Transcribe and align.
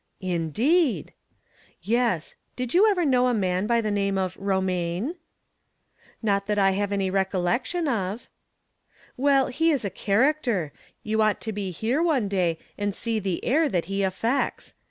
"Indeed!"" 0.19 1.13
Yes. 1.99 2.33
Did 2.55 2.73
you 2.73 2.89
ever 2.89 3.05
know 3.05 3.27
a 3.27 3.35
man 3.35 3.67
by 3.67 3.81
the 3.81 3.91
name 3.91 4.17
of 4.17 4.35
Romaine?"" 4.37 5.13
Not 6.23 6.47
that 6.47 6.57
I 6.57 6.71
have 6.71 6.91
any 6.91 7.11
recollection 7.11 7.87
of." 7.87 8.27
38 9.15 9.17
From 9.19 9.23
Different 9.23 9.53
Standpoints." 9.53 9.59
Well, 9.61 9.67
he 9.67 9.71
is 9.71 9.85
a 9.85 9.89
character. 10.01 10.73
You 11.03 11.21
ought 11.21 11.39
to 11.41 11.51
be 11.51 11.69
here 11.69 12.01
one 12.01 12.27
day, 12.27 12.57
and 12.79 12.95
see 12.95 13.19
the 13.19 13.45
air 13.45 13.69
that 13.69 13.85
he 13.85 14.01
affects. 14.01 14.73